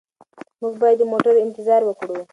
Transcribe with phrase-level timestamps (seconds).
[0.61, 2.17] موږ باید د موټر انتظار وکړو.